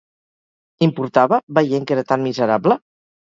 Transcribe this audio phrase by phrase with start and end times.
[0.85, 2.79] Importava, veient que era tan miserable?